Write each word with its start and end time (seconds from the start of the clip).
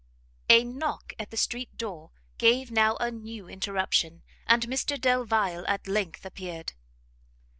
A 0.49 0.63
knock 0.63 1.13
at 1.19 1.29
the 1.29 1.37
street 1.37 1.77
door 1.77 2.09
gave 2.39 2.71
now 2.71 2.95
a 2.99 3.11
new 3.11 3.47
interruption, 3.47 4.23
and 4.47 4.63
Mr 4.65 4.99
Delvile 4.99 5.63
at 5.67 5.87
length 5.87 6.25
appeared. 6.25 6.73